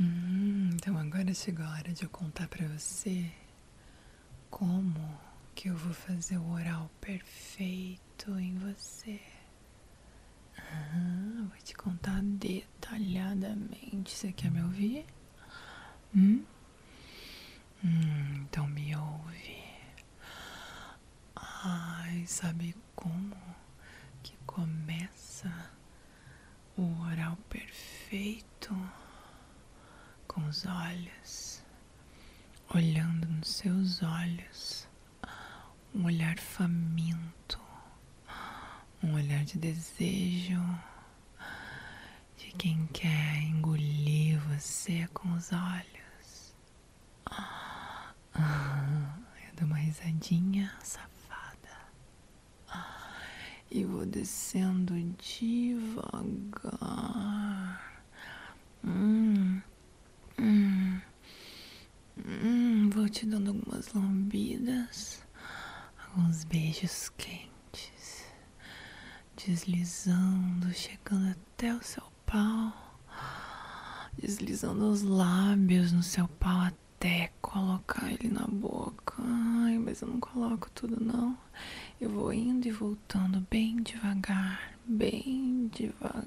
Hum, 0.00 0.70
então 0.74 0.98
agora 0.98 1.32
chegou 1.34 1.64
a 1.64 1.70
hora 1.70 1.92
de 1.92 2.02
eu 2.02 2.10
contar 2.10 2.48
pra 2.48 2.66
você 2.66 3.30
como 4.50 5.18
que 5.54 5.68
eu 5.68 5.76
vou 5.76 5.94
fazer 5.94 6.36
o 6.38 6.50
oral 6.50 6.90
perfeito 7.00 8.36
em 8.38 8.56
você. 8.58 9.20
Vou 11.48 11.58
te 11.62 11.74
contar 11.74 12.20
detalhadamente. 12.22 14.10
Você 14.16 14.32
quer 14.32 14.50
me 14.50 14.62
ouvir? 14.62 15.06
Hum? 16.14 16.44
Hum, 17.84 18.34
então 18.42 18.66
me 18.66 18.96
ouve. 18.96 19.64
Ai, 21.36 22.24
sabe 22.26 22.74
como 22.96 23.36
que 24.22 24.36
começa 24.46 25.70
o 26.76 26.82
oral 27.02 27.36
perfeito? 27.48 28.74
Os 30.48 30.66
olhos, 30.66 31.62
olhando 32.74 33.26
nos 33.28 33.48
seus 33.48 34.02
olhos, 34.02 34.88
um 35.94 36.04
olhar 36.04 36.38
faminto, 36.38 37.60
um 39.02 39.14
olhar 39.14 39.44
de 39.44 39.58
desejo, 39.58 40.62
de 42.36 42.52
quem 42.58 42.86
quer 42.92 43.42
engolir 43.42 44.38
você 44.48 45.08
com 45.12 45.32
os 45.32 45.50
olhos. 45.52 46.54
Eu 48.36 49.54
dou 49.56 49.66
uma 49.66 49.76
risadinha 49.78 50.72
safada 50.80 51.78
e 53.70 53.84
vou 53.84 54.06
descendo 54.06 54.94
devagar. 55.18 56.64
Hum, 58.84 59.62
hum, 60.38 61.00
te 63.14 63.26
dando 63.26 63.50
algumas 63.52 63.92
lambidas, 63.94 65.24
alguns 66.04 66.42
beijos 66.42 67.10
quentes, 67.10 68.26
deslizando, 69.36 70.74
chegando 70.74 71.30
até 71.30 71.72
o 71.72 71.80
seu 71.80 72.02
pau, 72.26 72.98
deslizando 74.18 74.90
os 74.90 75.02
lábios 75.02 75.92
no 75.92 76.02
seu 76.02 76.26
pau 76.26 76.58
até 76.62 77.30
colocar 77.40 78.10
ele 78.10 78.28
na 78.30 78.48
boca. 78.48 79.14
Ai, 79.22 79.78
mas 79.78 80.02
eu 80.02 80.08
não 80.08 80.18
coloco 80.18 80.68
tudo 80.72 80.98
não. 80.98 81.38
Eu 82.00 82.10
vou 82.10 82.32
indo 82.32 82.66
e 82.66 82.72
voltando 82.72 83.46
bem 83.48 83.76
devagar, 83.76 84.76
bem 84.84 85.70
devagar. 85.72 86.26